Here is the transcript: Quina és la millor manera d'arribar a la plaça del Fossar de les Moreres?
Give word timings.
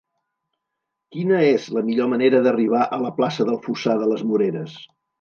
Quina 1.15 1.43
és 1.51 1.69
la 1.77 1.85
millor 1.91 2.11
manera 2.15 2.41
d'arribar 2.49 2.83
a 2.99 3.03
la 3.07 3.15
plaça 3.23 3.49
del 3.53 3.63
Fossar 3.71 3.99
de 4.05 4.13
les 4.15 4.29
Moreres? 4.35 4.81